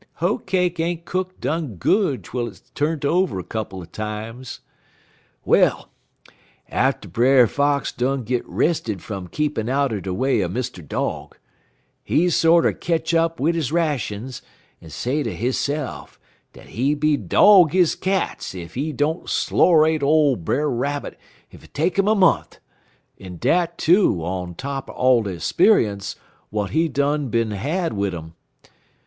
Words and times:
Hoe 0.15 0.39
cake 0.39 0.79
ain't 0.79 1.05
cook 1.05 1.39
done 1.39 1.75
good 1.75 2.23
twel 2.23 2.45
hit's 2.47 2.71
turnt 2.73 3.05
over 3.05 3.37
a 3.37 3.43
couple 3.43 3.83
er 3.83 3.85
times. 3.85 4.61
"Well, 5.45 5.89
atter 6.69 7.07
Brer 7.07 7.45
Fox 7.45 7.91
done 7.91 8.23
git 8.23 8.43
rested 8.49 9.03
fum 9.03 9.27
keepin' 9.27 9.69
out 9.69 9.93
er 9.93 10.01
de 10.01 10.11
way 10.11 10.41
er 10.41 10.49
Mr. 10.49 10.83
Dog, 10.83 11.37
en 12.09 12.31
sorter 12.31 12.73
ketch 12.73 13.13
up 13.13 13.39
wid 13.39 13.53
his 13.53 13.71
rations, 13.71 14.41
he 14.79 14.89
say 14.89 15.21
ter 15.21 15.29
hisse'f 15.35 16.17
dat 16.53 16.69
he 16.69 16.95
be 16.95 17.15
dog 17.15 17.71
his 17.71 17.93
cats 17.93 18.55
ef 18.55 18.73
he 18.73 18.91
don't 18.91 19.27
slorate 19.29 20.01
ole 20.01 20.35
Brer 20.35 20.67
Rabbit 20.67 21.15
ef 21.53 21.63
it 21.63 21.75
take 21.75 21.99
'im 21.99 22.07
a 22.07 22.15
mont'; 22.15 22.57
en 23.19 23.37
dat, 23.37 23.77
too, 23.77 24.25
on 24.25 24.55
top 24.55 24.89
er 24.89 24.93
all 24.93 25.21
de 25.21 25.39
'spe'unce 25.39 26.15
w'at 26.51 26.71
he 26.71 26.87
done 26.89 27.29
bin 27.29 27.51
had 27.51 27.93
wid 27.93 28.15
um. 28.15 28.33